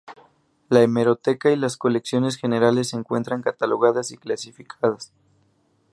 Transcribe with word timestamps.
La 0.69 0.81
hemeroteca 0.81 1.51
y 1.51 1.55
las 1.55 1.77
colecciones 1.77 2.37
generales 2.37 2.89
se 2.89 2.97
encuentran 2.97 3.43
catalogadas 3.43 4.09
y 4.09 4.17
clasificadas. 4.17 5.13